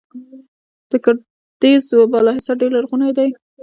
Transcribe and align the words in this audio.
د 0.89 0.91
ګردیز 1.05 1.85
بالاحصار 2.11 2.55
ډیر 2.61 2.71
لرغونی 2.75 3.09
دی 3.17 3.29